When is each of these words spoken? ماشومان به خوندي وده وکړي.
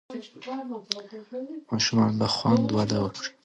ماشومان 1.71 2.11
به 2.19 2.27
خوندي 2.35 2.71
وده 2.79 2.97
وکړي. 3.03 3.29